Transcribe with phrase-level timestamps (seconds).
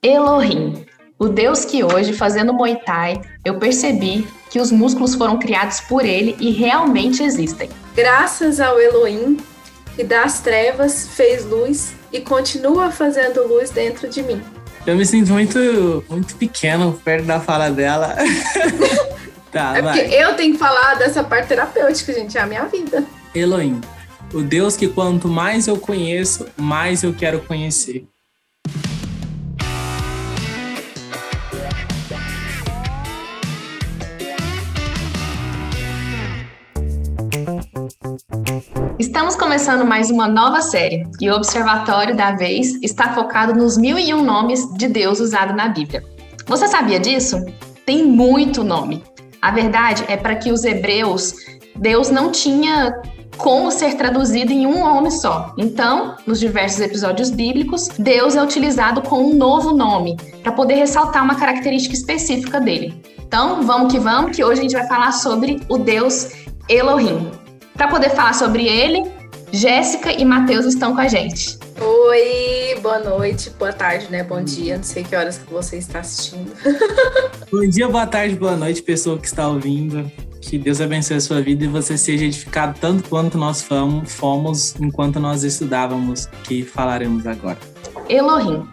[0.00, 0.86] Elohim,
[1.18, 6.04] o Deus que hoje, fazendo Muay Thai, eu percebi que os músculos foram criados por
[6.04, 7.68] ele e realmente existem.
[7.96, 9.38] Graças ao Elohim,
[9.96, 14.40] que das trevas fez luz e continua fazendo luz dentro de mim.
[14.86, 18.14] Eu me sinto muito, muito pequeno perto da fala dela.
[19.50, 19.98] tá, é vai.
[19.98, 23.04] porque eu tenho que falar dessa parte terapêutica, gente, é a minha vida.
[23.34, 23.80] Elohim,
[24.32, 28.06] o Deus que quanto mais eu conheço, mais eu quero conhecer.
[38.98, 43.96] Estamos começando mais uma nova série e o Observatório da Vez está focado nos mil
[43.96, 46.02] e um nomes de Deus usado na Bíblia.
[46.46, 47.36] Você sabia disso?
[47.86, 49.04] Tem muito nome.
[49.40, 51.32] A verdade é para que os hebreus,
[51.76, 52.92] Deus não tinha
[53.36, 55.54] como ser traduzido em um nome só.
[55.56, 61.22] Então, nos diversos episódios bíblicos, Deus é utilizado com um novo nome para poder ressaltar
[61.22, 63.00] uma característica específica dele.
[63.24, 66.30] Então, vamos que vamos, que hoje a gente vai falar sobre o Deus
[66.68, 67.30] Elohim.
[67.78, 69.08] Para poder falar sobre ele,
[69.52, 71.56] Jéssica e Matheus estão com a gente.
[71.80, 74.24] Oi, boa noite, boa tarde, né?
[74.24, 76.52] Bom dia, não sei que horas que você está assistindo.
[77.52, 80.10] Bom dia, boa tarde, boa noite, pessoa que está ouvindo.
[80.40, 85.20] Que Deus abençoe a sua vida e você seja edificado tanto quanto nós fomos enquanto
[85.20, 87.58] nós estudávamos, que falaremos agora.
[88.08, 88.68] Elohim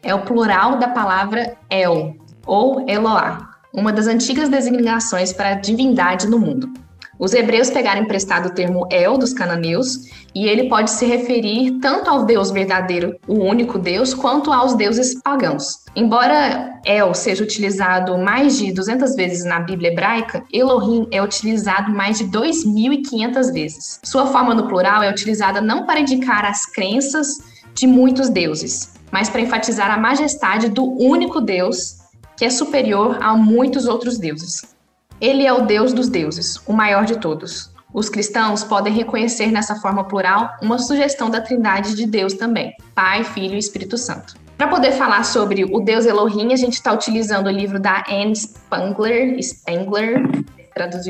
[0.00, 2.16] é o plural da palavra El,
[2.46, 6.83] ou Eloá, uma das antigas designações para a divindade no mundo.
[7.18, 12.10] Os hebreus pegaram emprestado o termo El dos cananeus, e ele pode se referir tanto
[12.10, 15.84] ao Deus verdadeiro, o único Deus, quanto aos deuses pagãos.
[15.94, 22.18] Embora El seja utilizado mais de 200 vezes na Bíblia hebraica, Elohim é utilizado mais
[22.18, 24.00] de 2.500 vezes.
[24.02, 27.28] Sua forma no plural é utilizada não para indicar as crenças
[27.74, 31.98] de muitos deuses, mas para enfatizar a majestade do único Deus,
[32.36, 34.74] que é superior a muitos outros deuses.
[35.20, 37.72] Ele é o Deus dos deuses, o maior de todos.
[37.92, 43.22] Os cristãos podem reconhecer nessa forma plural uma sugestão da trindade de Deus também, Pai,
[43.22, 44.34] Filho e Espírito Santo.
[44.56, 48.34] Para poder falar sobre o Deus Elohim, a gente está utilizando o livro da Anne
[48.34, 50.22] Spangler, Spangler,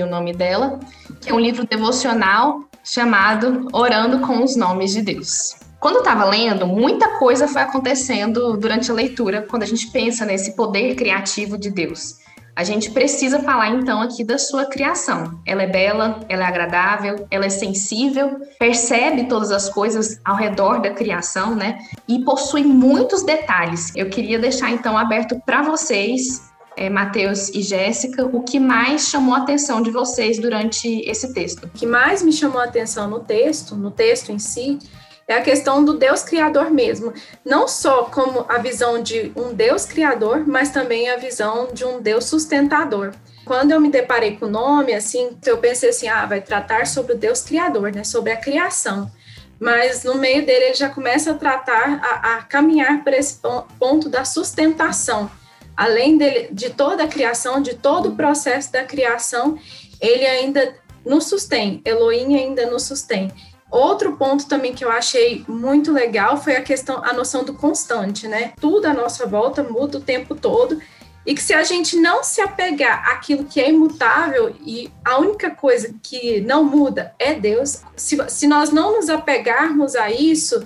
[0.03, 0.79] o nome dela,
[1.21, 5.57] que é um livro devocional chamado Orando com os Nomes de Deus.
[5.81, 10.25] Quando eu estava lendo, muita coisa foi acontecendo durante a leitura, quando a gente pensa
[10.25, 12.24] nesse poder criativo de Deus.
[12.57, 15.41] A gente precisa falar então aqui da sua criação.
[15.45, 20.81] Ela é bela, ela é agradável, ela é sensível, percebe todas as coisas ao redor
[20.81, 21.79] da criação, né?
[22.07, 23.93] E possui muitos detalhes.
[23.97, 29.35] Eu queria deixar então aberto para vocês, é, Matheus e Jéssica, o que mais chamou
[29.35, 31.65] a atenção de vocês durante esse texto?
[31.65, 34.79] O que mais me chamou a atenção no texto, no texto em si,
[35.27, 37.13] é a questão do Deus criador mesmo,
[37.45, 42.01] não só como a visão de um Deus criador, mas também a visão de um
[42.01, 43.13] Deus sustentador.
[43.45, 47.15] Quando eu me deparei com o nome, assim, eu pensei assim, ah, vai tratar sobre
[47.15, 49.11] o Deus criador, né, sobre a criação.
[49.59, 53.41] Mas no meio dele ele já começa a tratar, a, a caminhar para esse
[53.79, 55.31] ponto da sustentação.
[55.77, 59.59] Além dele, de toda a criação, de todo o processo da criação,
[60.01, 60.75] ele ainda
[61.05, 63.31] nos sustém, Elohim ainda nos sustém.
[63.75, 68.29] Outro ponto também que eu achei muito legal foi a questão, a noção do constante,
[68.29, 68.53] né?
[68.61, 70.81] Tudo à nossa volta muda o tempo todo
[71.27, 75.51] e que se a gente não se apegar àquilo que é imutável e a única
[75.51, 80.65] coisa que não muda é Deus, se, se nós não nos apegarmos a isso,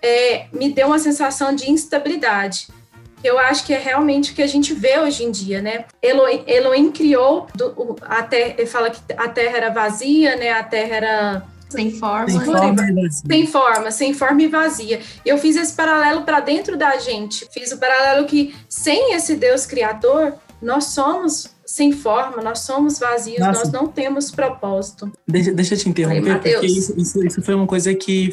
[0.00, 2.68] é, me deu uma sensação de instabilidade.
[3.24, 5.86] Eu acho que é realmente o que a gente vê hoje em dia, né?
[6.00, 10.52] Elohim, Elohim criou, do, a terra, ele fala que a terra era vazia, né?
[10.52, 12.28] A terra era sem forma.
[12.28, 15.00] Sem forma, sem forma, sem forma e vazia.
[15.24, 17.46] Eu fiz esse paralelo para dentro da gente.
[17.52, 23.40] Fiz o paralelo que sem esse Deus criador, nós somos sem forma, nós somos vazios,
[23.40, 23.58] Nossa.
[23.58, 25.10] nós não temos propósito.
[25.26, 28.30] Deixa, deixa eu te interromper, Aí, porque isso, isso, isso, foi uma coisa que,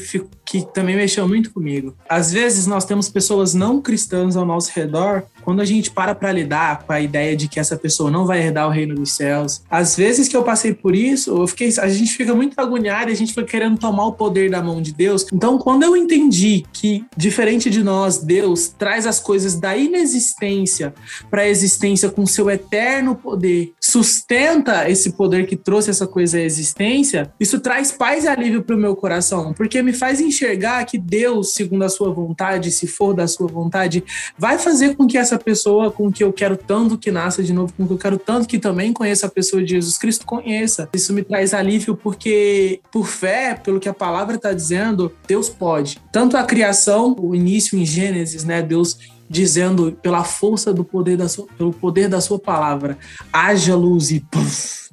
[0.53, 1.95] que também mexeu muito comigo.
[2.07, 6.31] Às vezes nós temos pessoas não cristãs ao nosso redor quando a gente para para
[6.31, 9.63] lidar com a ideia de que essa pessoa não vai herdar o reino dos céus,
[9.69, 13.15] às vezes que eu passei por isso, eu fiquei, a gente fica muito agoniado a
[13.15, 15.25] gente foi querendo tomar o poder da mão de Deus.
[15.33, 20.93] Então, quando eu entendi que, diferente de nós, Deus traz as coisas da inexistência
[21.29, 26.41] para a existência com seu eterno poder, sustenta esse poder que trouxe essa coisa à
[26.41, 30.42] existência, isso traz paz e alívio para o meu coração, porque me faz enxergar
[30.87, 34.03] que Deus, segundo a sua vontade, se for da sua vontade,
[34.37, 37.51] vai fazer com que essa essa pessoa com que eu quero tanto que nasça de
[37.51, 40.89] novo, com que eu quero tanto que também conheça a pessoa de Jesus Cristo, conheça.
[40.93, 45.99] Isso me traz alívio porque, por fé, pelo que a palavra está dizendo, Deus pode.
[46.11, 48.61] Tanto a criação, o início em Gênesis, né?
[48.61, 48.97] Deus
[49.29, 52.97] dizendo pela força do poder da sua, pelo poder da sua palavra,
[53.31, 54.89] haja luz e puff,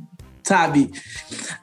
[0.51, 0.91] sabe?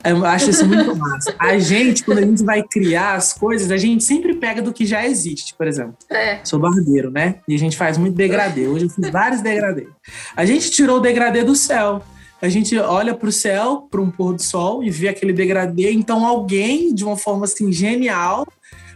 [0.01, 1.36] Eu acho isso muito massa.
[1.38, 4.86] A gente, quando a gente vai criar as coisas, a gente sempre pega do que
[4.86, 5.98] já existe, por exemplo.
[6.10, 6.39] É.
[6.45, 7.39] Sou barbeiro, né?
[7.50, 8.66] E a gente faz muito degradê.
[8.66, 9.89] Hoje eu fiz vários degradê.
[10.34, 12.01] A gente tirou o degradê do céu.
[12.42, 15.92] A gente olha para o céu, para um pôr do sol e vê aquele degradê.
[15.92, 18.48] Então alguém, de uma forma assim genial,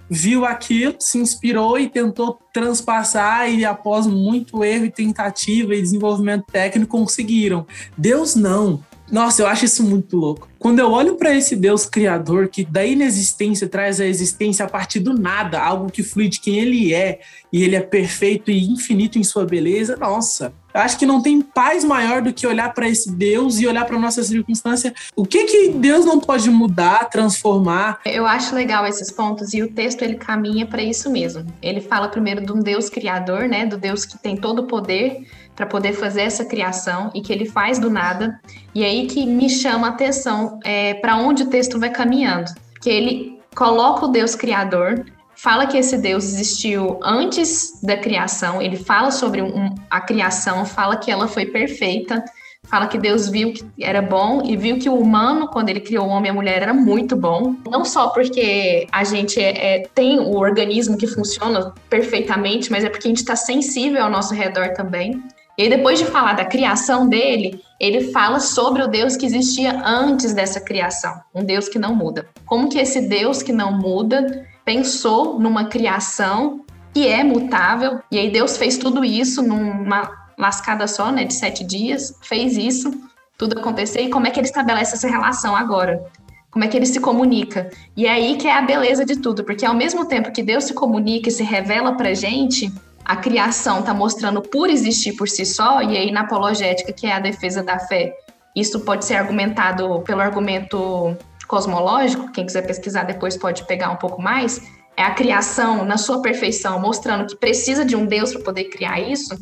[0.10, 6.46] viu aquilo, se inspirou e tentou transpassar e após muito erro e tentativa e desenvolvimento
[6.50, 7.68] técnico conseguiram.
[7.98, 8.82] Deus não.
[9.12, 10.48] Nossa, eu acho isso muito louco.
[10.58, 15.00] Quando eu olho para esse Deus criador que da inexistência traz a existência a partir
[15.00, 17.20] do nada, algo que flui de quem ele é,
[17.52, 20.54] e ele é perfeito e infinito em sua beleza, nossa.
[20.74, 23.84] Eu acho que não tem paz maior do que olhar para esse Deus e olhar
[23.86, 24.94] para nossa circunstância.
[25.16, 28.00] O que que Deus não pode mudar, transformar?
[28.06, 31.46] Eu acho legal esses pontos e o texto ele caminha para isso mesmo.
[31.62, 35.26] Ele fala primeiro de um Deus criador, né, do Deus que tem todo o poder
[35.56, 38.40] para poder fazer essa criação e que ele faz do nada.
[38.74, 42.52] E aí que me chama a atenção é, para onde o texto vai caminhando.
[42.82, 45.06] Que ele coloca o Deus criador,
[45.36, 50.98] fala que esse Deus existiu antes da criação, ele fala sobre um, a criação, fala
[50.98, 52.24] que ela foi perfeita,
[52.64, 56.06] fala que Deus viu que era bom e viu que o humano, quando ele criou
[56.06, 57.56] o homem e a mulher, era muito bom.
[57.70, 62.90] Não só porque a gente é, é, tem o organismo que funciona perfeitamente, mas é
[62.90, 65.22] porque a gente está sensível ao nosso redor também.
[65.62, 69.80] E aí, depois de falar da criação dele, ele fala sobre o Deus que existia
[69.86, 72.28] antes dessa criação, um Deus que não muda.
[72.48, 78.32] Como que esse Deus que não muda pensou numa criação que é mutável, e aí
[78.32, 82.92] Deus fez tudo isso numa lascada só, né, de sete dias, fez isso,
[83.38, 86.04] tudo acontecer, e como é que ele estabelece essa relação agora?
[86.50, 87.70] Como é que ele se comunica?
[87.96, 90.64] E é aí que é a beleza de tudo, porque ao mesmo tempo que Deus
[90.64, 92.74] se comunica e se revela pra gente,
[93.12, 97.12] a criação está mostrando por existir por si só, e aí na apologética, que é
[97.12, 98.16] a defesa da fé,
[98.56, 104.22] isso pode ser argumentado pelo argumento cosmológico, quem quiser pesquisar depois pode pegar um pouco
[104.22, 104.62] mais,
[104.96, 109.02] é a criação na sua perfeição, mostrando que precisa de um Deus para poder criar
[109.02, 109.36] isso.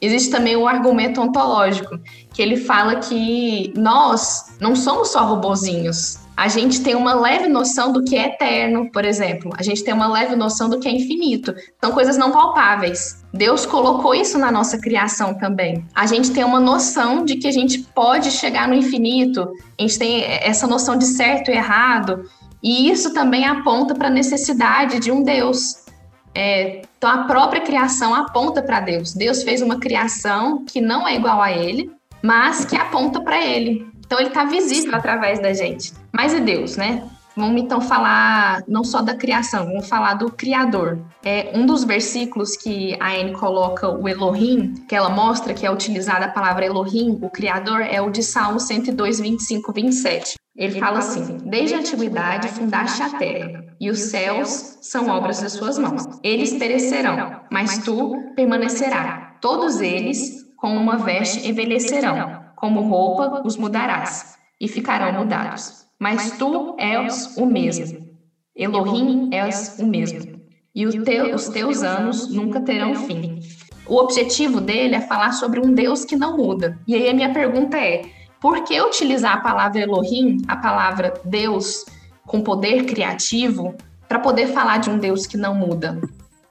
[0.00, 1.98] Existe também o argumento ontológico,
[2.32, 7.90] que ele fala que nós não somos só robozinhos, a gente tem uma leve noção
[7.90, 9.50] do que é eterno, por exemplo.
[9.58, 11.52] A gente tem uma leve noção do que é infinito.
[11.82, 13.24] São coisas não palpáveis.
[13.34, 15.84] Deus colocou isso na nossa criação também.
[15.92, 19.50] A gente tem uma noção de que a gente pode chegar no infinito.
[19.76, 22.30] A gente tem essa noção de certo e errado.
[22.62, 25.86] E isso também aponta para a necessidade de um Deus.
[26.32, 29.12] É, então, a própria criação aponta para Deus.
[29.12, 31.90] Deus fez uma criação que não é igual a Ele,
[32.22, 33.97] mas que aponta para Ele.
[34.08, 35.92] Então ele está visível através da gente.
[36.10, 37.06] Mas e Deus, né?
[37.36, 40.98] Vamos então falar não só da criação, vamos falar do Criador.
[41.22, 45.70] É um dos versículos que a Anne coloca o Elohim, que ela mostra que é
[45.70, 50.36] utilizada a palavra Elohim, o Criador, é o de Salmo 102, 25, 27.
[50.56, 55.08] Ele, Ele fala assim: assim Desde a antiguidade fundaste a terra, e os céus são
[55.08, 56.06] obras das suas mãos.
[56.24, 59.34] Eles perecerão, mas tu permanecerás.
[59.38, 65.86] Todos eles, com uma veste, envelhecerão como roupa os mudarás, e ficarão mudados.
[65.98, 68.08] Mas tu és o mesmo.
[68.54, 70.40] Elohim és o mesmo.
[70.74, 73.40] E os teus anos nunca terão fim.
[73.86, 76.78] O objetivo dele é falar sobre um Deus que não muda.
[76.86, 78.02] E aí a minha pergunta é:
[78.40, 81.84] por que utilizar a palavra Elohim, a palavra Deus
[82.26, 83.74] com poder criativo,
[84.08, 85.98] para poder falar de um Deus que não muda?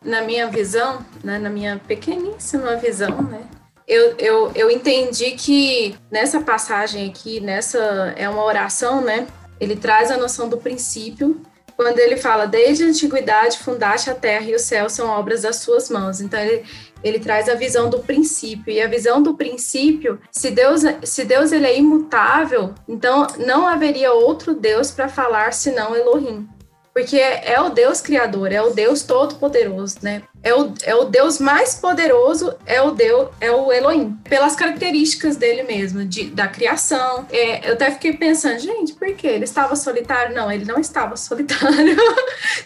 [0.03, 3.41] Na minha visão, né, na minha pequeníssima visão, né,
[3.87, 9.25] eu, eu, eu entendi que nessa passagem aqui, nessa é uma oração, né?
[9.59, 11.41] Ele traz a noção do princípio,
[11.77, 15.57] quando ele fala, desde a antiguidade fundaste a terra e o céu são obras das
[15.57, 16.19] suas mãos.
[16.19, 16.65] Então, ele,
[17.03, 18.73] ele traz a visão do princípio.
[18.73, 24.11] E a visão do princípio, se Deus, se Deus ele é imutável, então não haveria
[24.11, 26.49] outro Deus para falar senão Elohim
[26.97, 30.23] porque é, é, o Deus criador, é o Deus todo-poderoso, né?
[30.41, 35.35] É o, é o Deus mais poderoso, é o Deus, é o Elohim, pelas características
[35.35, 37.27] dele mesmo, de, da criação.
[37.29, 40.33] É, eu até fiquei pensando, gente, por que ele estava solitário?
[40.33, 41.95] Não, ele não estava solitário.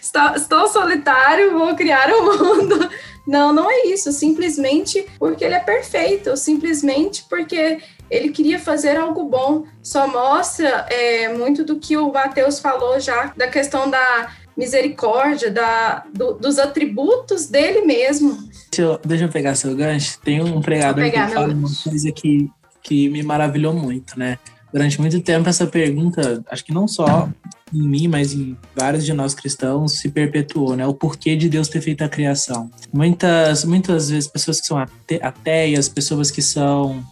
[0.00, 2.90] Estou solitário, vou criar o mundo.
[3.26, 4.12] Não, não é isso.
[4.12, 9.64] Simplesmente porque ele é perfeito, simplesmente porque ele queria fazer algo bom.
[9.82, 16.04] Só mostra é, muito do que o Mateus falou já da questão da misericórdia, da,
[16.14, 18.34] do, dos atributos dele mesmo.
[18.70, 20.20] Deixa eu, deixa eu pegar seu gancho.
[20.20, 22.50] Tem um pregador que fala uma coisa que,
[22.82, 24.38] que me maravilhou muito, né?
[24.70, 27.28] Durante muito tempo essa pergunta, acho que não só
[27.72, 30.86] em mim, mas em vários de nós cristãos, se perpetuou, né?
[30.86, 32.70] O porquê de Deus ter feito a criação.
[32.92, 34.78] Muitas, muitas vezes, pessoas que são
[35.22, 37.02] ateias, pessoas que são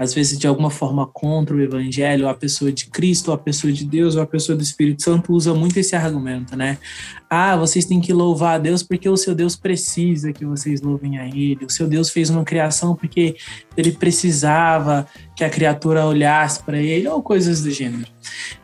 [0.00, 3.84] às vezes de alguma forma contra o evangelho, a pessoa de Cristo, a pessoa de
[3.84, 6.78] Deus, ou a pessoa do Espírito Santo usa muito esse argumento, né?
[7.32, 11.16] Ah, vocês têm que louvar a Deus porque o seu Deus precisa que vocês louvem
[11.16, 11.64] a Ele.
[11.64, 13.36] O seu Deus fez uma criação porque
[13.76, 15.06] ele precisava
[15.36, 18.04] que a criatura olhasse para ele, ou coisas do gênero.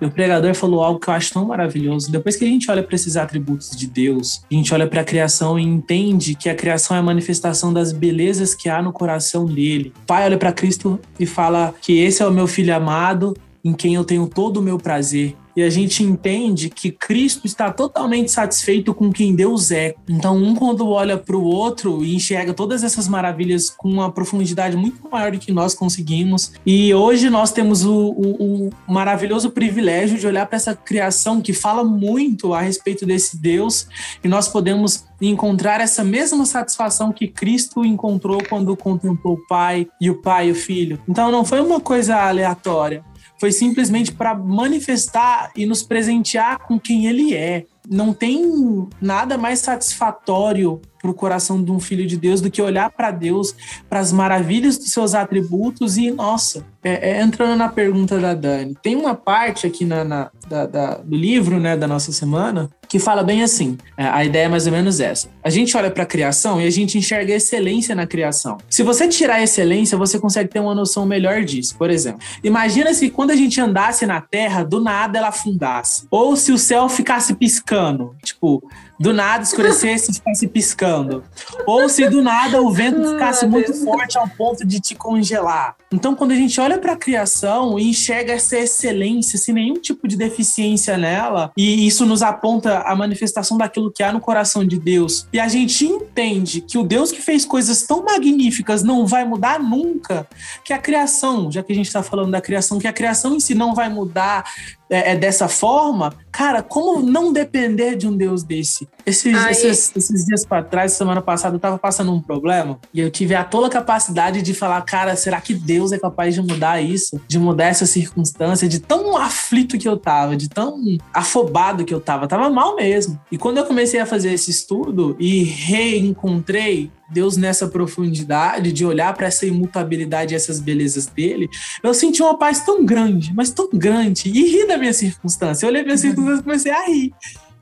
[0.01, 2.11] E o pregador falou algo que eu acho tão maravilhoso.
[2.11, 5.05] Depois que a gente olha para esses atributos de Deus, a gente olha para a
[5.05, 9.47] criação e entende que a criação é a manifestação das belezas que há no coração
[9.47, 9.93] dele.
[10.03, 13.73] O pai olha para Cristo e fala que esse é o meu filho amado, em
[13.73, 18.31] quem eu tenho todo o meu prazer e a gente entende que Cristo está totalmente
[18.31, 19.95] satisfeito com quem Deus é.
[20.09, 24.77] Então, um quando olha para o outro e enxerga todas essas maravilhas com uma profundidade
[24.77, 26.53] muito maior do que nós conseguimos.
[26.65, 31.55] E hoje nós temos o, o, o maravilhoso privilégio de olhar para essa criação que
[31.55, 33.87] fala muito a respeito desse Deus
[34.23, 40.11] e nós podemos encontrar essa mesma satisfação que Cristo encontrou quando contemplou o Pai e
[40.11, 41.01] o Pai e o Filho.
[41.09, 43.03] Então, não foi uma coisa aleatória
[43.39, 47.65] foi simplesmente para manifestar e nos presentear com quem ele é.
[47.89, 52.61] Não tem nada mais satisfatório para o coração de um filho de Deus do que
[52.61, 53.55] olhar para Deus,
[53.89, 58.77] para as maravilhas dos seus atributos e, nossa, é, é, entrando na pergunta da Dani,
[58.83, 62.99] tem uma parte aqui na, na da, da, do livro, né, da nossa semana, que
[62.99, 63.77] fala bem assim.
[63.97, 65.29] É, a ideia é mais ou menos essa.
[65.43, 68.59] A gente olha para a criação e a gente enxerga excelência na criação.
[68.69, 71.77] Se você tirar a excelência, você consegue ter uma noção melhor disso.
[71.77, 76.07] Por exemplo, imagina se quando a gente andasse na Terra, do nada ela afundasse.
[76.11, 78.15] Ou se o céu ficasse piscando.
[78.23, 78.63] Tipo,
[78.99, 81.25] do nada escurecesse e ficasse piscando.
[81.67, 85.77] Ou se do nada o vento ficasse muito forte ao ponto de te congelar.
[85.93, 90.09] Então, quando a gente olha para a criação e enxerga essa excelência, sem nenhum tipo
[90.09, 94.79] de deficiência nela, e isso nos aponta a manifestação daquilo que há no coração de
[94.79, 99.25] Deus, e a gente entende que o Deus que fez coisas tão magníficas não vai
[99.25, 100.27] mudar nunca,
[100.65, 103.41] que a criação, já que a gente está falando da criação, que a criação em
[103.41, 104.45] si não vai mudar,
[104.89, 108.89] é, é, dessa forma, cara, como não depender de um Deus desse?
[109.05, 113.11] Esses, esses, esses dias para trás, semana passada, eu tava passando um problema e eu
[113.11, 117.21] tive a tola capacidade de falar, cara, será que Deus é capaz de mudar isso?
[117.27, 118.69] De mudar essa circunstância?
[118.69, 120.81] De tão aflito que eu tava, de tão
[121.13, 123.21] afobado que eu tava, tava mal mesmo.
[123.31, 129.13] E quando eu comecei a fazer esse estudo e reencontrei Deus nessa profundidade, de olhar
[129.15, 131.49] para essa imutabilidade e essas belezas dele,
[131.83, 135.67] eu senti uma paz tão grande, mas tão grande, e ri da minha circunstância.
[135.67, 137.13] Eu olhei minha circunstância e comecei a rir.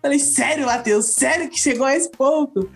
[0.00, 2.68] Falei, sério, Mateus, sério que chegou a esse ponto?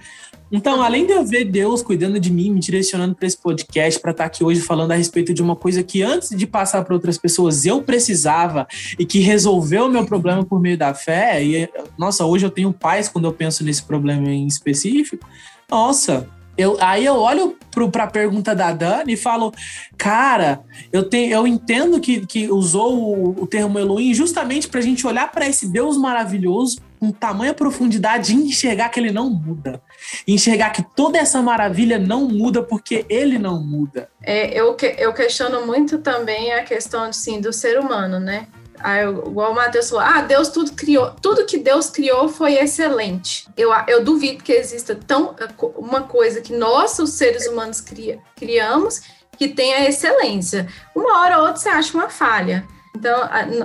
[0.51, 4.13] Então, além de eu ver Deus cuidando de mim, me direcionando para esse podcast, para
[4.13, 6.95] estar tá aqui hoje falando a respeito de uma coisa que antes de passar para
[6.95, 8.67] outras pessoas eu precisava
[8.99, 12.73] e que resolveu o meu problema por meio da fé, e nossa, hoje eu tenho
[12.73, 15.29] paz quando eu penso nesse problema em específico.
[15.71, 16.27] Nossa,
[16.59, 17.57] eu, aí eu olho
[17.93, 19.55] para a pergunta da Dani e falo,
[19.97, 20.61] cara,
[20.93, 25.07] eu, tenho, eu entendo que, que usou o, o termo Elohim justamente para a gente
[25.07, 29.81] olhar para esse Deus maravilhoso com tamanha profundidade e enxergar que ele não muda.
[30.27, 34.09] enxergar que toda essa maravilha não muda porque ele não muda.
[34.21, 38.49] É, eu, eu questiono muito também a questão assim, do ser humano, né?
[38.81, 43.49] Aí, igual o Matheus falou, ah, Deus tudo criou, tudo que Deus criou foi excelente.
[43.57, 45.35] Eu, eu duvido que exista tão
[45.77, 49.01] uma coisa que nós, os seres humanos, cria, criamos
[49.37, 50.67] que tenha excelência.
[50.95, 52.67] Uma hora ou outra você acha uma falha.
[52.99, 53.17] Então,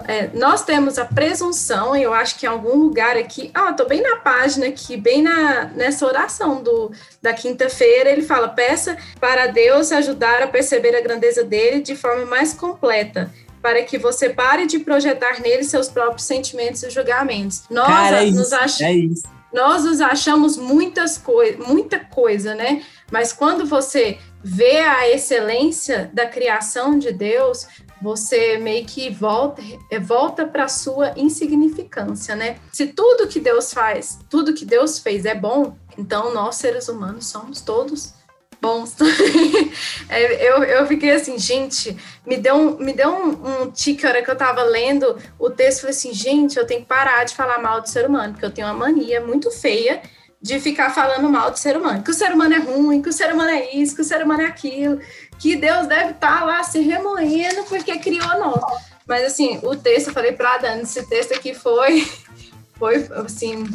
[0.08, 3.88] é, nós temos a presunção, e eu acho que em algum lugar aqui, ah, estou
[3.88, 9.48] bem na página aqui, bem na, nessa oração do, da quinta-feira, ele fala: peça para
[9.48, 13.32] Deus ajudar a perceber a grandeza dele de forma mais completa
[13.64, 17.64] para que você pare de projetar nele seus próprios sentimentos e julgamentos.
[17.70, 19.24] Nós Cara, é nos isso, é isso.
[19.54, 22.84] Nós nos achamos muitas coi muita coisa, né?
[23.10, 27.68] Mas quando você vê a excelência da criação de Deus,
[28.02, 32.58] você meio que volta, é, volta para a sua insignificância, né?
[32.72, 37.28] Se tudo que Deus faz, tudo que Deus fez é bom, então nós seres humanos
[37.28, 38.14] somos todos
[38.64, 38.96] bons.
[40.40, 44.22] Eu, eu fiquei assim, gente, me deu um, me deu um, um tique a hora
[44.22, 47.58] que eu tava lendo o texto, falei assim, gente, eu tenho que parar de falar
[47.60, 50.02] mal do ser humano, porque eu tenho uma mania muito feia
[50.40, 53.14] de ficar falando mal do ser humano, que o ser humano é ruim, que o
[53.14, 55.00] ser humano é isso, que o ser humano é aquilo,
[55.40, 58.62] que Deus deve estar tá lá se remoendo porque criou nós.
[59.08, 62.08] Mas assim, o texto, eu falei pra Dani, esse texto aqui foi,
[62.78, 63.66] foi assim,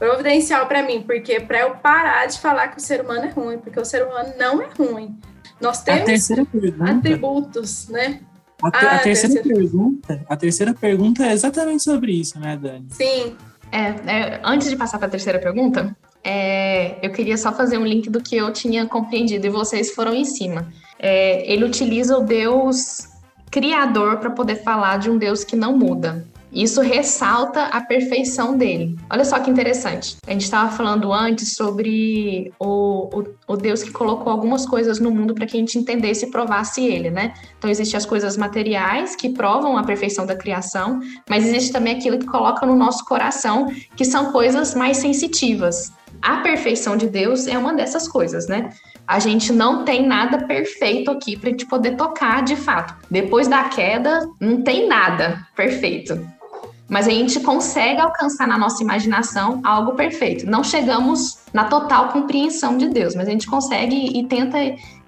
[0.00, 3.58] providencial para mim, porque para eu parar de falar que o ser humano é ruim,
[3.58, 5.14] porque o ser humano não é ruim.
[5.60, 8.20] Nós temos pergunta, atributos, né?
[8.62, 12.86] A, ah, a terceira, terceira pergunta, a terceira pergunta é exatamente sobre isso, né, Dani?
[12.88, 13.36] Sim.
[13.70, 17.84] É, é, antes de passar para a terceira pergunta, é, eu queria só fazer um
[17.84, 20.66] link do que eu tinha compreendido e vocês foram em cima.
[20.98, 23.06] É, ele utiliza o Deus
[23.50, 26.26] criador para poder falar de um Deus que não muda.
[26.52, 28.96] Isso ressalta a perfeição dele.
[29.08, 30.16] Olha só que interessante.
[30.26, 35.10] A gente estava falando antes sobre o, o, o, Deus que colocou algumas coisas no
[35.10, 37.34] mundo para que a gente entendesse e provasse ele, né?
[37.58, 42.18] Então, existem as coisas materiais que provam a perfeição da criação, mas existe também aquilo
[42.18, 45.92] que coloca no nosso coração, que são coisas mais sensitivas.
[46.20, 48.70] A perfeição de Deus é uma dessas coisas, né?
[49.06, 52.94] A gente não tem nada perfeito aqui para a gente poder tocar de fato.
[53.10, 56.39] Depois da queda, não tem nada perfeito.
[56.90, 60.44] Mas a gente consegue alcançar na nossa imaginação algo perfeito.
[60.44, 64.58] Não chegamos na total compreensão de Deus, mas a gente consegue e tenta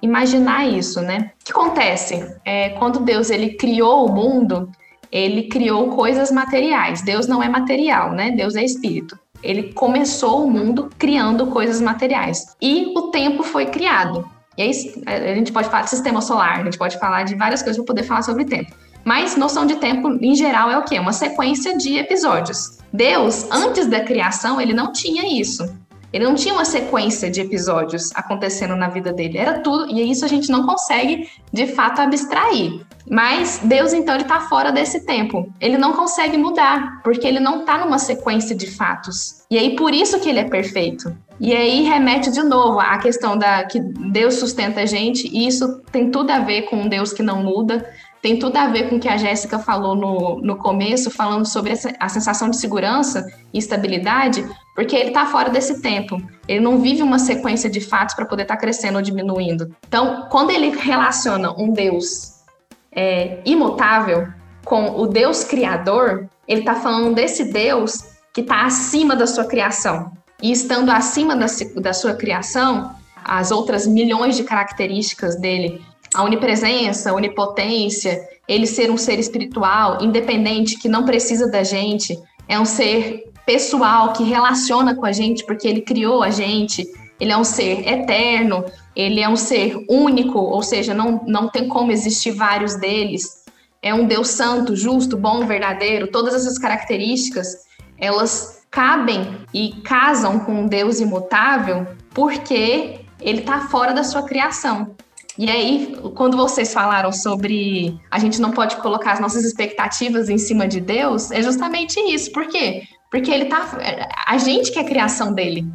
[0.00, 1.32] imaginar isso, né?
[1.40, 2.24] O que acontece?
[2.44, 4.70] É, quando Deus ele criou o mundo,
[5.10, 7.02] ele criou coisas materiais.
[7.02, 8.30] Deus não é material, né?
[8.30, 9.18] Deus é espírito.
[9.42, 12.56] Ele começou o mundo criando coisas materiais.
[12.62, 14.24] E o tempo foi criado.
[14.56, 14.70] E aí
[15.06, 17.86] a gente pode falar de sistema solar, a gente pode falar de várias coisas para
[17.86, 18.72] poder falar sobre tempo.
[19.04, 20.98] Mas noção de tempo, em geral, é o quê?
[20.98, 22.78] Uma sequência de episódios.
[22.92, 25.64] Deus, antes da criação, ele não tinha isso.
[26.12, 29.38] Ele não tinha uma sequência de episódios acontecendo na vida dele.
[29.38, 32.84] Era tudo, e isso a gente não consegue de fato abstrair.
[33.10, 35.50] Mas Deus, então, ele está fora desse tempo.
[35.58, 39.42] Ele não consegue mudar, porque ele não está numa sequência de fatos.
[39.50, 41.16] E aí, por isso que ele é perfeito.
[41.40, 45.80] E aí remete de novo à questão da que Deus sustenta a gente, e isso
[45.90, 47.84] tem tudo a ver com um Deus que não muda,
[48.22, 51.72] tem tudo a ver com o que a Jéssica falou no, no começo, falando sobre
[51.98, 56.22] a sensação de segurança e estabilidade, porque ele está fora desse tempo.
[56.46, 59.74] Ele não vive uma sequência de fatos para poder estar tá crescendo ou diminuindo.
[59.88, 62.44] Então, quando ele relaciona um Deus
[62.92, 64.28] é, imutável
[64.64, 70.12] com o Deus criador, ele está falando desse Deus que está acima da sua criação.
[70.40, 71.46] E estando acima da,
[71.80, 75.82] da sua criação, as outras milhões de características dele
[76.14, 82.18] a onipresença, a onipotência, ele ser um ser espiritual, independente, que não precisa da gente,
[82.48, 86.86] é um ser pessoal que relaciona com a gente porque ele criou a gente,
[87.18, 91.68] ele é um ser eterno, ele é um ser único, ou seja, não, não tem
[91.68, 93.42] como existir vários deles.
[93.80, 97.64] É um Deus santo, justo, bom, verdadeiro, todas essas características,
[97.98, 104.94] elas cabem e casam com um Deus imutável porque ele está fora da sua criação.
[105.38, 110.38] E aí, quando vocês falaram sobre a gente não pode colocar as nossas expectativas em
[110.38, 112.30] cima de Deus, é justamente isso.
[112.32, 112.82] Por quê?
[113.10, 113.78] Porque ele tá.
[114.26, 115.66] A gente que é a criação dele.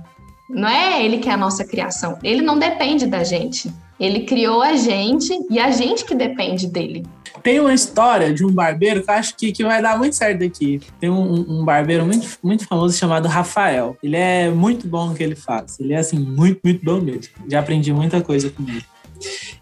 [0.49, 2.17] Não é ele que é a nossa criação.
[2.23, 3.71] Ele não depende da gente.
[3.99, 7.05] Ele criou a gente e a gente que depende dele.
[7.43, 10.43] Tem uma história de um barbeiro que eu acho que, que vai dar muito certo
[10.43, 10.79] aqui.
[10.99, 13.97] Tem um, um, barbeiro muito, muito famoso chamado Rafael.
[14.01, 15.79] Ele é muito bom no que ele faz.
[15.79, 17.33] Ele é assim, muito, muito bom mesmo.
[17.49, 18.85] Já aprendi muita coisa com ele.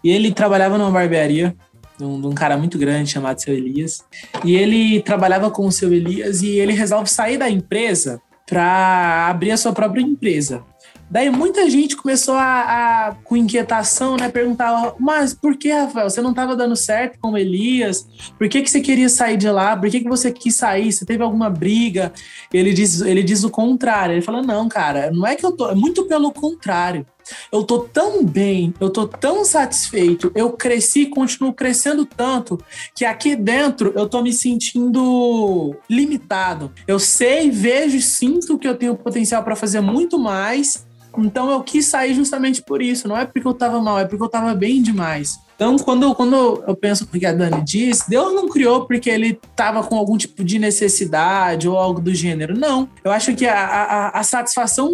[0.02, 1.54] E ele trabalhava numa barbearia
[1.98, 4.04] de um, de um, cara muito grande chamado Seu Elias.
[4.44, 9.50] E ele trabalhava com o Seu Elias e ele resolve sair da empresa para abrir
[9.50, 10.64] a sua própria empresa.
[11.08, 16.20] Daí muita gente começou a, a, com inquietação, né, perguntar, mas por que, Rafael, você
[16.20, 18.08] não estava dando certo com o Elias?
[18.36, 19.76] Por que, que você queria sair de lá?
[19.76, 20.92] Por que, que você quis sair?
[20.92, 22.12] Você teve alguma briga?
[22.52, 24.14] Ele diz, ele diz o contrário.
[24.14, 27.06] Ele fala, não, cara, não é que eu tô, é muito pelo contrário.
[27.50, 32.58] Eu tô tão bem, eu tô tão satisfeito, eu cresci, continuo crescendo tanto
[32.94, 36.72] que aqui dentro eu tô me sentindo limitado.
[36.86, 40.86] Eu sei, vejo e sinto que eu tenho potencial para fazer muito mais.
[41.18, 43.08] Então eu quis sair justamente por isso.
[43.08, 45.38] Não é porque eu tava mal, é porque eu tava bem demais.
[45.56, 49.40] Então, quando, quando eu penso no que a Dani disse, Deus não criou porque ele
[49.42, 52.54] estava com algum tipo de necessidade ou algo do gênero.
[52.56, 52.86] Não.
[53.02, 54.92] Eu acho que a, a, a satisfação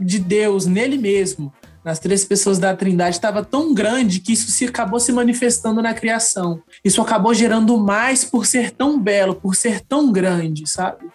[0.00, 1.52] de Deus nele mesmo
[1.84, 5.94] nas três pessoas da Trindade estava tão grande que isso se acabou se manifestando na
[5.94, 6.60] criação.
[6.84, 11.06] Isso acabou gerando mais por ser tão belo, por ser tão grande, sabe?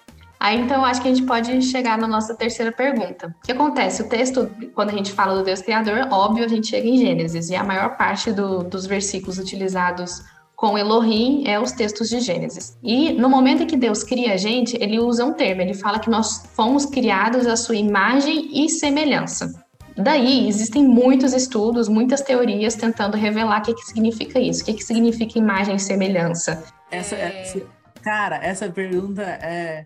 [0.43, 3.33] Aí então acho que a gente pode chegar na nossa terceira pergunta.
[3.41, 4.01] O que acontece?
[4.01, 7.49] O texto, quando a gente fala do Deus Criador, óbvio, a gente chega em Gênesis,
[7.49, 10.21] e a maior parte do, dos versículos utilizados
[10.53, 12.77] com Elohim é os textos de Gênesis.
[12.83, 15.97] E no momento em que Deus cria a gente, ele usa um termo, ele fala
[15.97, 19.62] que nós fomos criados à sua imagem e semelhança.
[19.95, 24.73] Daí existem muitos estudos, muitas teorias tentando revelar o que, que significa isso, o que,
[24.73, 26.63] que significa imagem e semelhança.
[26.89, 27.61] Essa, é...
[28.01, 29.85] cara, essa pergunta é.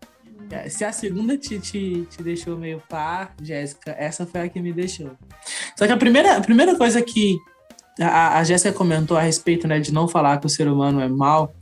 [0.69, 4.71] Se a segunda te, te, te deixou meio pá, Jéssica, essa foi a que me
[4.71, 5.11] deixou.
[5.75, 7.37] Só que a primeira, a primeira coisa que,
[7.99, 11.07] a, a Jéssica comentou a respeito né, de não falar que o ser humano é
[11.07, 11.53] mal.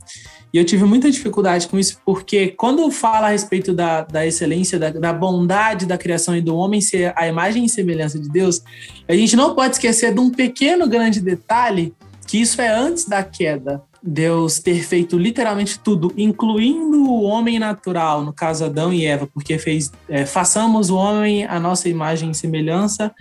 [0.52, 4.78] E eu tive muita dificuldade com isso, porque quando fala a respeito da, da excelência,
[4.78, 8.62] da, da, bondade da criação e do homem ser a imagem e semelhança de Deus,
[9.08, 11.94] a gente não pode esquecer de um pequeno grande detalhe,
[12.26, 13.82] que isso é antes da queda.
[14.02, 19.58] Deus ter feito literalmente tudo, incluindo o homem natural, no caso Adão e Eva, porque
[19.58, 23.12] fez é, façamos o homem a nossa imagem e semelhança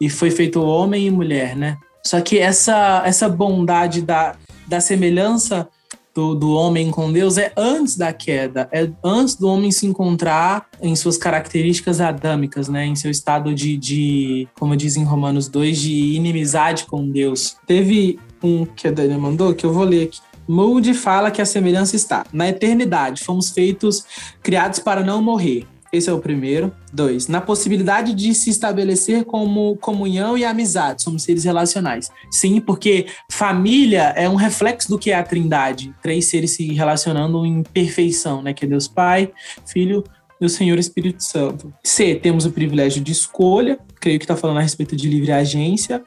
[0.00, 1.78] e foi feito homem e mulher, né?
[2.04, 4.34] Só que essa essa bondade da,
[4.66, 5.68] da semelhança
[6.14, 10.66] do, do homem com Deus é antes da queda, é antes do homem se encontrar
[10.80, 12.86] em suas características adâmicas, né?
[12.86, 17.56] Em seu estado de, de como diz em Romanos 2, de inimizade com Deus.
[17.66, 20.20] Teve um que a Dani mandou, que eu vou ler aqui.
[20.48, 23.22] Moody fala que a semelhança está na eternidade.
[23.22, 24.04] Fomos feitos,
[24.42, 25.66] criados para não morrer.
[25.92, 26.72] Esse é o primeiro.
[26.90, 31.02] Dois, na possibilidade de se estabelecer como comunhão e amizade.
[31.02, 32.10] Somos seres relacionais.
[32.30, 35.94] Sim, porque família é um reflexo do que é a trindade.
[36.02, 38.54] Três seres se relacionando em perfeição, né?
[38.54, 39.30] Que é Deus Pai,
[39.66, 40.02] Filho
[40.40, 41.72] e o Senhor Espírito Santo.
[41.84, 43.78] C, temos o privilégio de escolha.
[44.00, 46.02] Creio que está falando a respeito de livre agência.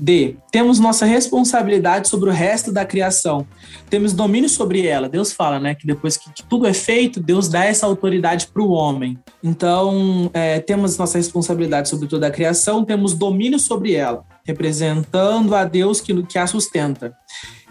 [0.00, 0.36] D.
[0.50, 3.46] Temos nossa responsabilidade sobre o resto da criação.
[3.88, 5.08] Temos domínio sobre ela.
[5.08, 8.70] Deus fala, né, que depois que, tudo é feito, Deus dá essa autoridade para o
[8.70, 9.18] homem.
[9.42, 15.64] Então, é, temos nossa responsabilidade sobre toda a criação, temos domínio sobre ela, representando a
[15.64, 17.14] Deus que, que a sustenta.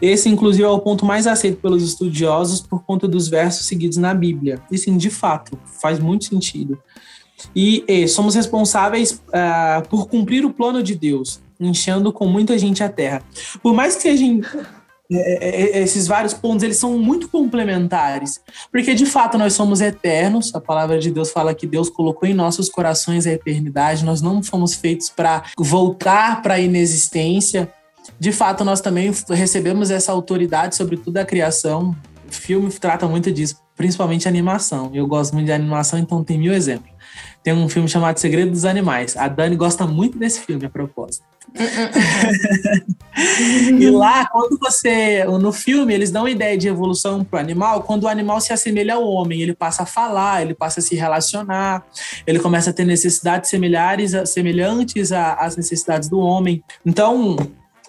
[0.02, 4.14] Esse, inclusive, é o ponto mais aceito pelos estudiosos por conta dos versos seguidos na
[4.14, 4.62] Bíblia.
[4.72, 6.80] E sim, de fato, faz muito sentido.
[7.56, 12.84] E, e somos responsáveis uh, por cumprir o plano de Deus enchendo com muita gente
[12.84, 13.22] a terra.
[13.62, 14.42] Por mais que sejam
[15.12, 18.40] é, é, é, esses vários pontos, eles são muito complementares,
[18.72, 20.54] porque de fato nós somos eternos.
[20.54, 24.06] A palavra de Deus fala que Deus colocou em nossos corações a eternidade.
[24.06, 27.68] Nós não fomos feitos para voltar para a inexistência.
[28.20, 31.96] De fato, nós também recebemos essa autoridade sobre toda a criação.
[32.28, 34.92] O filme trata muito disso, principalmente animação.
[34.94, 36.92] Eu gosto muito de animação, então tem mil exemplos.
[37.44, 39.18] Tem um filme chamado Segredo dos Animais.
[39.18, 41.26] A Dani gosta muito desse filme, a propósito.
[43.80, 45.24] e lá, quando você.
[45.26, 48.96] No filme, eles dão ideia de evolução para o animal quando o animal se assemelha
[48.96, 49.42] ao homem.
[49.42, 51.84] Ele passa a falar, ele passa a se relacionar,
[52.26, 56.64] ele começa a ter necessidades semelhantes, semelhantes às necessidades do homem.
[56.86, 57.36] Então,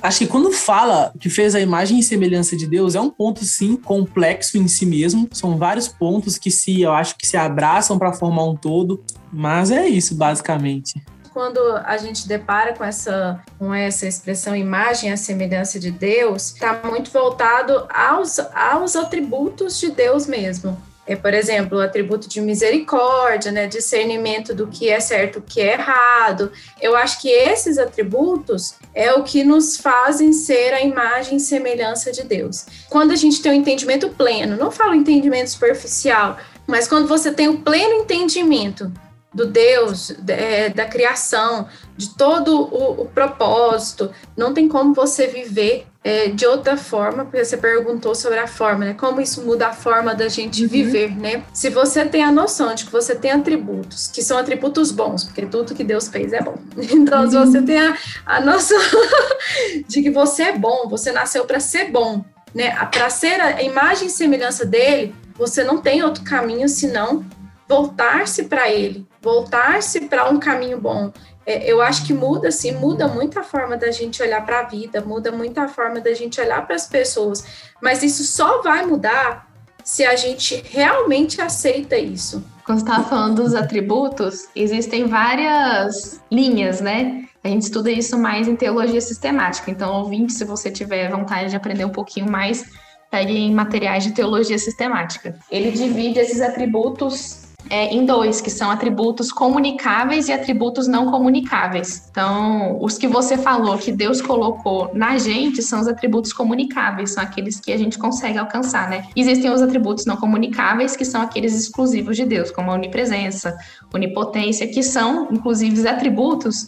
[0.02, 3.44] acho que quando fala que fez a imagem e semelhança de Deus, é um ponto
[3.44, 5.28] sim complexo em si mesmo.
[5.32, 9.70] São vários pontos que se eu acho que se abraçam para formar um todo, mas
[9.70, 11.00] é isso basicamente
[11.32, 16.80] quando a gente depara com essa, com essa expressão imagem a semelhança de Deus, está
[16.84, 20.80] muito voltado aos, aos atributos de Deus mesmo.
[21.06, 25.60] É, por exemplo, o atributo de misericórdia, né, discernimento do que é certo, o que
[25.60, 26.52] é errado.
[26.80, 32.12] Eu acho que esses atributos é o que nos fazem ser a imagem e semelhança
[32.12, 32.66] de Deus.
[32.88, 37.48] Quando a gente tem um entendimento pleno, não falo entendimento superficial, mas quando você tem
[37.48, 38.92] o pleno entendimento
[39.32, 44.10] do Deus, é, da criação, de todo o, o, propósito.
[44.36, 48.86] Não tem como você viver é, de outra forma, porque você perguntou sobre a forma,
[48.86, 48.94] né?
[48.94, 50.68] Como isso muda a forma da gente uhum.
[50.68, 51.44] viver, né?
[51.52, 55.46] Se você tem a noção de que você tem atributos, que são atributos bons, porque
[55.46, 56.56] tudo que Deus fez é bom.
[56.90, 57.30] Então, uhum.
[57.30, 58.78] se você tem a, a noção
[59.86, 62.74] de que você é bom, você nasceu para ser bom, né?
[62.86, 67.24] Para ser a imagem e semelhança dele, você não tem outro caminho senão
[67.70, 71.12] voltar-se para ele, voltar-se para um caminho bom.
[71.46, 74.62] É, eu acho que muda, assim, muda muito a forma da gente olhar para a
[74.64, 78.84] vida, muda muito a forma da gente olhar para as pessoas, mas isso só vai
[78.84, 79.48] mudar
[79.84, 82.44] se a gente realmente aceita isso.
[82.64, 87.24] Quando você estava falando dos atributos, existem várias linhas, né?
[87.42, 89.70] A gente estuda isso mais em teologia sistemática.
[89.70, 92.64] Então, ouvinte, se você tiver vontade de aprender um pouquinho mais,
[93.10, 95.38] pegue em materiais de teologia sistemática.
[95.50, 102.08] Ele divide esses atributos é, em dois, que são atributos comunicáveis e atributos não comunicáveis.
[102.10, 107.22] Então, os que você falou que Deus colocou na gente são os atributos comunicáveis, são
[107.22, 109.06] aqueles que a gente consegue alcançar, né?
[109.14, 113.56] Existem os atributos não comunicáveis, que são aqueles exclusivos de Deus, como a onipresença,
[113.92, 116.66] onipotência, que são, inclusive, atributos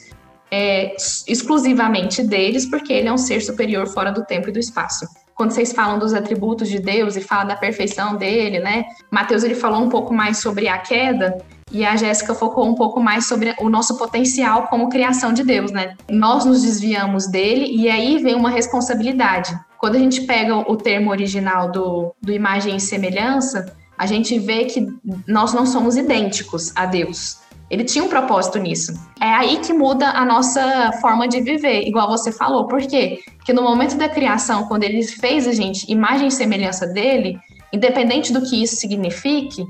[0.50, 0.94] é,
[1.26, 5.52] exclusivamente deles, porque ele é um ser superior fora do tempo e do espaço quando
[5.52, 8.84] vocês falam dos atributos de Deus e falam da perfeição dele, né?
[9.10, 11.38] Mateus ele falou um pouco mais sobre a queda
[11.70, 15.72] e a Jéssica focou um pouco mais sobre o nosso potencial como criação de Deus,
[15.72, 15.96] né?
[16.10, 19.58] Nós nos desviamos dele e aí vem uma responsabilidade.
[19.78, 24.66] Quando a gente pega o termo original do, do imagem e semelhança, a gente vê
[24.66, 24.86] que
[25.26, 27.41] nós não somos idênticos a Deus.
[27.72, 28.92] Ele tinha um propósito nisso.
[29.18, 32.68] É aí que muda a nossa forma de viver, igual você falou.
[32.68, 33.20] Por quê?
[33.38, 37.38] Porque no momento da criação, quando ele fez a gente imagem e semelhança dele,
[37.72, 39.64] independente do que isso signifique,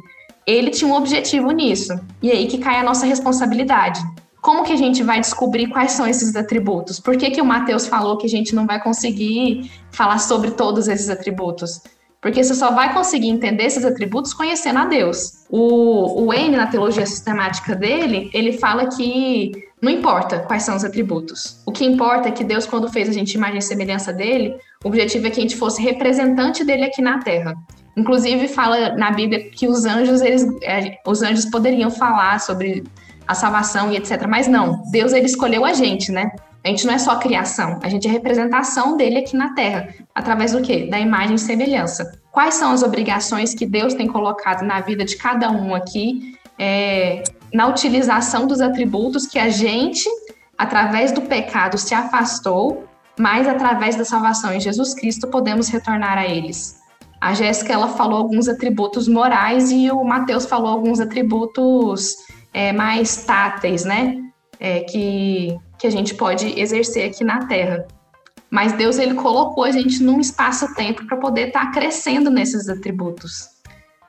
[0.45, 1.95] ele tinha um objetivo nisso.
[2.21, 4.01] E é aí que cai a nossa responsabilidade.
[4.41, 6.99] Como que a gente vai descobrir quais são esses atributos?
[6.99, 10.89] Por que, que o Mateus falou que a gente não vai conseguir falar sobre todos
[10.89, 11.81] esses atributos?
[12.23, 15.45] Porque você só vai conseguir entender esses atributos conhecendo a Deus.
[15.51, 19.51] O, o N, na teologia sistemática dele, ele fala que
[19.83, 21.61] não importa quais são os atributos.
[21.67, 24.55] O que importa é que Deus, quando fez a gente imagem e semelhança dele,
[24.85, 27.57] o objetivo é que a gente fosse representante dele aqui na Terra.
[27.97, 32.85] Inclusive fala na Bíblia que os anjos, eles, é, os anjos poderiam falar sobre
[33.27, 34.29] a salvação e etc.
[34.29, 36.31] Mas não, Deus ele escolheu a gente, né?
[36.65, 40.53] A gente não é só criação, a gente é representação dele aqui na Terra, através
[40.53, 40.89] do quê?
[40.91, 42.19] Da imagem e semelhança.
[42.31, 47.23] Quais são as obrigações que Deus tem colocado na vida de cada um aqui, é,
[47.53, 50.09] na utilização dos atributos que a gente,
[50.57, 52.85] através do pecado, se afastou,
[53.19, 56.81] mas através da salvação em Jesus Cristo podemos retornar a eles.
[57.21, 62.17] A Jéssica ela falou alguns atributos morais e o Mateus falou alguns atributos
[62.53, 64.19] é, mais táteis, né?
[64.59, 67.87] É, que, que a gente pode exercer aqui na Terra.
[68.53, 73.49] Mas Deus ele colocou a gente num espaço-tempo para poder estar tá crescendo nesses atributos.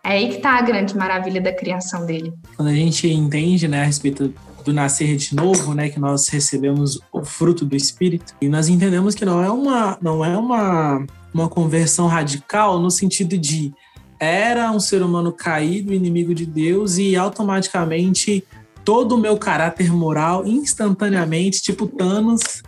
[0.04, 2.34] É aí que está a grande maravilha da criação dele.
[2.58, 4.34] Quando a gente entende, né, a respeito
[4.66, 9.16] do nascer de novo, né, que nós recebemos o fruto do Espírito, e nós entendemos
[9.16, 13.74] que não é uma, não é uma uma conversão radical no sentido de
[14.20, 18.46] era um ser humano caído, inimigo de Deus, e automaticamente
[18.86, 22.62] todo o meu caráter moral, instantaneamente, tipo Thanos,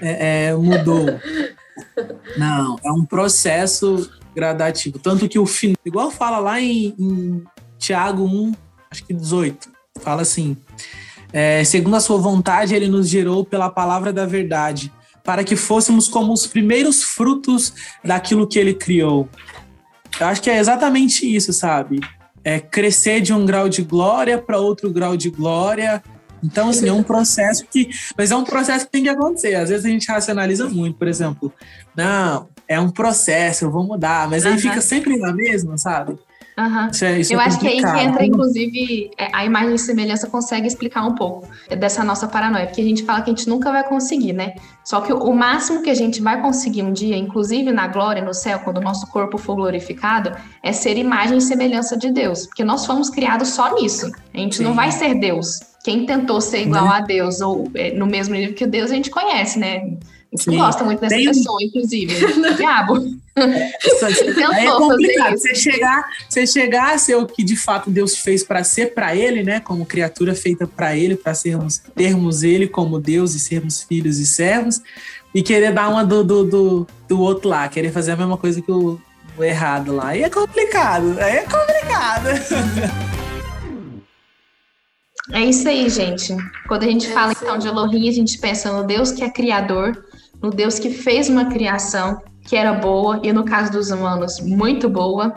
[0.00, 1.06] é, é, mudou.
[2.36, 4.98] Não, é um processo gradativo.
[4.98, 7.44] Tanto que o final, igual fala lá em, em
[7.78, 8.52] Tiago 1,
[8.90, 9.68] acho que 18,
[10.00, 10.56] fala assim:
[11.32, 14.92] é, segundo a sua vontade, ele nos gerou pela palavra da verdade
[15.24, 19.28] para que fôssemos como os primeiros frutos daquilo que ele criou.
[20.18, 22.00] Eu acho que é exatamente isso, sabe?
[22.42, 26.02] É crescer de um grau de glória para outro grau de glória.
[26.42, 27.90] Então, assim, é um processo que.
[28.16, 29.54] Mas é um processo que tem que acontecer.
[29.54, 31.52] Às vezes a gente racionaliza muito, por exemplo.
[31.94, 34.28] Não, é um processo, eu vou mudar.
[34.28, 36.18] Mas aí fica sempre na mesma, sabe?
[36.58, 36.88] Uhum.
[36.90, 39.78] Isso é, isso eu é acho que aí que entra, inclusive, é, a imagem e
[39.78, 41.48] semelhança consegue explicar um pouco
[41.78, 44.54] dessa nossa paranoia, porque a gente fala que a gente nunca vai conseguir, né?
[44.84, 48.34] Só que o máximo que a gente vai conseguir um dia, inclusive na glória, no
[48.34, 52.64] céu, quando o nosso corpo for glorificado, é ser imagem e semelhança de Deus, porque
[52.64, 54.10] nós fomos criados só nisso.
[54.34, 54.64] A gente Sim.
[54.64, 55.69] não vai ser Deus.
[55.82, 56.96] Quem tentou ser igual né?
[56.96, 59.96] a Deus ou é, no mesmo nível que Deus, a gente conhece, né?
[60.32, 61.26] A gente gosta muito dessa Tem...
[61.26, 62.14] pessoa, inclusive.
[62.56, 63.20] Diabo.
[63.40, 65.38] É, complicado.
[65.38, 69.16] Você chegar, você chegar a ser o que de fato Deus fez para ser para
[69.16, 69.60] Ele, né?
[69.60, 74.26] Como criatura feita para Ele, para sermos termos Ele como Deus e sermos filhos e
[74.26, 74.82] servos,
[75.34, 78.60] e querer dar uma do, do, do, do outro lá, querer fazer a mesma coisa
[78.60, 79.00] que o,
[79.38, 80.08] o errado lá.
[80.08, 81.16] Aí é complicado.
[81.18, 82.28] Aí é complicado.
[85.32, 86.34] É isso aí, gente.
[86.66, 89.30] Quando a gente é fala então de Elohim, a gente pensa no Deus que é
[89.30, 90.04] criador,
[90.42, 94.88] no Deus que fez uma criação que era boa, e no caso dos humanos, muito
[94.88, 95.32] boa,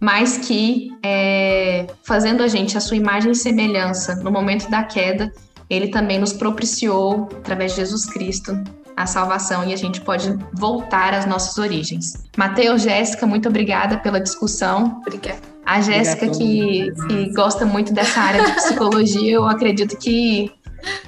[0.00, 5.32] mas que, é, fazendo a gente a sua imagem e semelhança no momento da queda,
[5.68, 8.52] ele também nos propiciou, através de Jesus Cristo,
[8.96, 12.24] a salvação e a gente pode voltar às nossas origens.
[12.36, 15.00] Mateus, Jéssica, muito obrigada pela discussão.
[15.06, 15.40] Obrigada.
[15.64, 20.50] A Jéssica, que, que gosta muito dessa área de psicologia, eu acredito que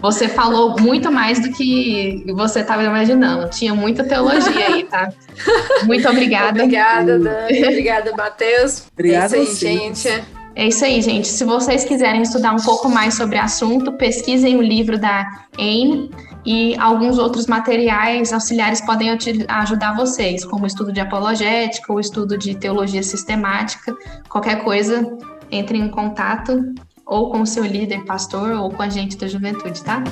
[0.00, 3.48] você falou muito mais do que você estava imaginando.
[3.50, 5.12] Tinha muita teologia aí, tá?
[5.84, 6.62] Muito obrigada.
[6.62, 7.64] obrigada, Dani.
[7.64, 8.84] Obrigada, Matheus.
[8.92, 10.08] Obrigada, é aí, gente.
[10.56, 11.26] É isso aí, gente.
[11.26, 15.26] Se vocês quiserem estudar um pouco mais sobre o assunto, pesquisem o livro da
[15.58, 16.10] Aine
[16.44, 19.10] e alguns outros materiais auxiliares podem
[19.48, 23.96] ajudar vocês, como estudo de apologética, o estudo de teologia sistemática.
[24.28, 25.06] Qualquer coisa,
[25.50, 26.74] entre em contato
[27.06, 30.02] ou com o seu líder, pastor, ou com a gente da juventude, tá?